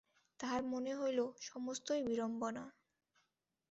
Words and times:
তাহার 0.39 0.61
মনে 0.63 0.93
হইল 0.95 1.19
সমস্তই 1.41 2.01
বিড়ম্বনা। 2.07 2.63